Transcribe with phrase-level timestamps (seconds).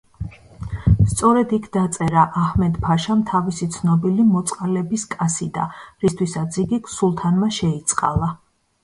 [1.09, 5.67] სწორედ იქ დაწერა აჰმედ-ფაშამ თავისი ცნობილი „მოწყალების კასიდა“,
[6.07, 8.33] რისთვისაც იგი სულთანმა შეიწყალა.